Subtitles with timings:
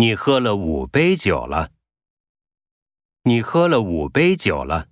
[0.00, 1.72] 你喝了五杯酒了。
[3.24, 4.88] 你喝了五杯酒了。